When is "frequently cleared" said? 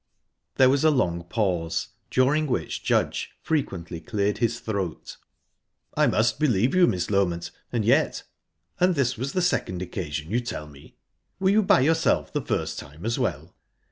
3.43-4.39